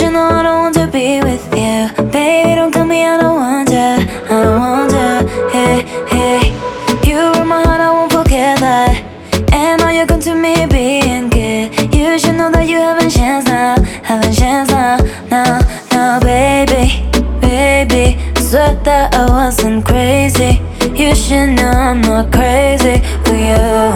should 0.00 0.12
know 0.12 0.28
I 0.30 0.42
don't 0.42 0.60
want 0.62 0.74
to 0.76 0.86
be 0.86 1.20
with 1.20 1.44
you. 1.52 2.04
Baby, 2.10 2.54
don't 2.54 2.72
tell 2.72 2.86
me 2.86 3.04
I 3.04 3.20
don't 3.20 3.36
want 3.36 3.68
ya. 3.68 3.98
I 3.98 4.42
don't 4.44 4.60
want 4.60 4.92
ya. 4.92 5.50
Hey, 5.50 5.82
hey. 6.08 6.42
You 7.06 7.18
were 7.38 7.44
my 7.44 7.62
heart, 7.62 7.80
I 7.80 7.90
won't 7.92 8.10
forget 8.10 8.58
that. 8.60 8.96
And 9.52 9.82
all 9.82 9.92
you're 9.92 10.06
good 10.06 10.22
to 10.22 10.34
me 10.34 10.66
being 10.66 11.28
good. 11.28 11.94
You 11.94 12.18
should 12.18 12.36
know 12.36 12.50
that 12.50 12.66
you 12.66 12.78
haven't 12.78 13.10
chance 13.10 13.44
now. 13.44 13.76
Haven't 14.02 14.34
chance 14.34 14.70
now. 14.70 14.96
Now, 15.30 15.60
now, 15.92 16.20
baby. 16.20 17.04
Baby, 17.40 18.16
I 18.36 18.40
swear 18.40 18.74
that 18.84 19.14
I 19.14 19.26
wasn't 19.28 19.84
crazy. 19.84 20.62
You 20.94 21.14
should 21.14 21.50
know 21.56 21.70
I'm 21.70 22.00
not 22.00 22.32
crazy 22.32 22.96
for 23.24 23.34
you. 23.34 23.89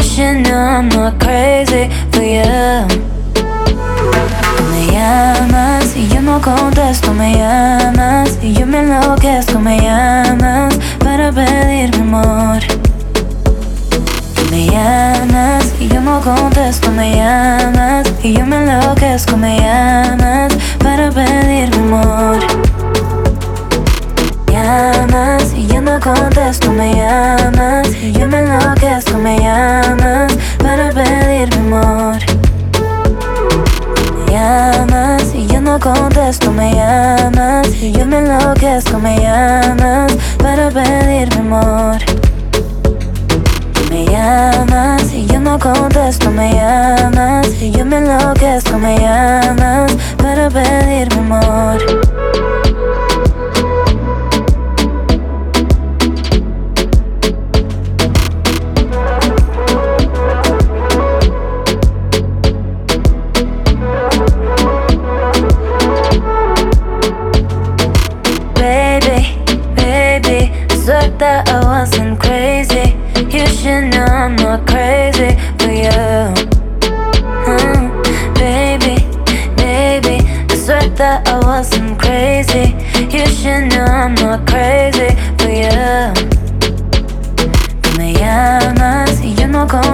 I'm 0.00 0.88
not 0.90 1.18
crazy 1.18 1.90
for 2.12 2.22
you. 2.22 2.86
Me 4.70 4.86
llamas 4.92 5.96
y 5.96 6.06
yo 6.06 6.22
no 6.22 6.40
contesto, 6.40 7.12
me 7.12 7.34
llamas 7.34 8.38
y 8.40 8.52
yo 8.52 8.64
me 8.64 8.78
enloquezco, 8.78 9.58
me 9.58 9.80
llamas 9.80 10.78
para 11.00 11.32
pedir 11.32 11.90
mi 11.96 12.02
amor. 12.02 12.60
Me 14.52 14.66
llamas 14.66 15.74
y 15.80 15.88
yo 15.88 16.00
no 16.00 16.20
contesto, 16.20 16.92
me 16.92 17.16
llamas 17.16 18.06
y 18.22 18.34
yo 18.34 18.46
me 18.46 18.58
enloquezco, 18.58 19.36
me 19.36 19.58
llamas 19.58 20.56
para 20.78 21.10
pedir 21.10 21.76
mi 21.76 21.82
amor. 21.88 22.07
Amor. 41.48 41.98
Me 43.90 44.04
llamas 44.04 45.12
y 45.12 45.26
yo 45.26 45.40
no 45.40 45.58
contesto, 45.58 46.30
me 46.30 46.52
llamas 46.52 47.48
y 47.60 47.70
yo 47.70 47.84
me 47.84 47.96
enloquezco, 47.96 48.78
me 48.78 48.98
llamas 48.98 49.96
para 50.18 50.50
pedir 50.50 51.08
mi 51.14 51.20
amor. 51.20 52.07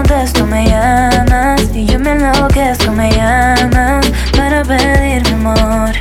Contesto, 0.04 0.47
me 0.47 0.66
llamas 0.66 1.62
y 1.75 1.87
yo 1.87 1.98
me 1.98 2.12
enloquezco, 2.12 2.92
me 2.92 3.10
llamas 3.10 4.06
para 4.37 4.62
pedir 4.62 5.22
mi 5.22 5.32
amor. 5.32 5.92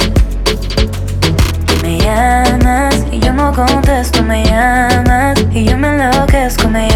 Me 1.81 1.99
llamas 1.99 2.95
y 3.11 3.19
yo 3.19 3.31
no 3.31 3.53
contesto, 3.53 4.21
me 4.21 4.43
llamas 4.45 5.39
y 5.53 5.63
yo 5.63 5.77
me 5.77 5.87
enloquezco, 5.87 6.67
me 6.67 6.89
llamas 6.89 6.92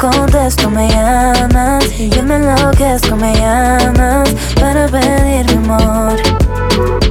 contesto, 0.00 0.70
me 0.70 0.88
llamas. 0.88 1.84
Y 1.98 2.08
yo 2.08 2.22
me 2.22 2.36
enloquezco, 2.36 3.16
me 3.16 3.34
llamas. 3.34 4.30
Para 4.58 4.86
pedirme 4.88 5.74
amor. 5.74 7.09